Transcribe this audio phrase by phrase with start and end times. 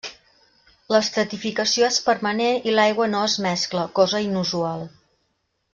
[0.93, 4.89] L'estratificació és permanent i l'aigua no es mescla, cosa inusual.